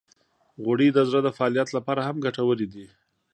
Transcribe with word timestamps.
غوړې 0.63 0.87
د 0.93 0.99
زړه 1.09 1.19
د 1.23 1.29
فعالیت 1.37 1.69
لپاره 1.77 2.01
هم 2.07 2.15
ګټورې 2.25 2.67
دي. 2.73 2.85